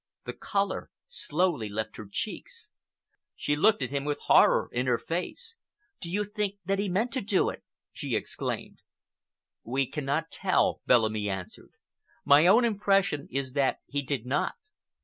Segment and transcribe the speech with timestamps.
[0.25, 2.71] The color slowly left her cheeks.
[3.35, 5.55] She looked at him with horror in her face.
[5.99, 8.81] "Do you think that he meant to do it?" she exclaimed.
[9.63, 11.73] "We cannot tell," Bellamy answered.
[12.25, 14.55] "My own impression is that he did not.